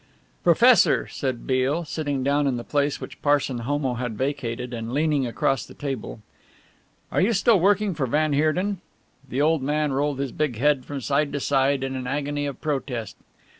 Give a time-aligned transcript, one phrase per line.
[0.43, 5.27] "Professor," said Beale, sitting down in the place which Parson Homo had vacated and leaning
[5.27, 6.21] across the table,
[7.11, 8.81] "are you still working for van Heerden?"
[9.29, 12.59] The old man rolled his big head from side to side in an agony of
[12.59, 13.15] protest.